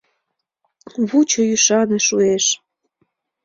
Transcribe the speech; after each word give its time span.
Вучо, 1.07 1.41
ӱшане, 1.53 1.97
шуэш... 2.07 2.45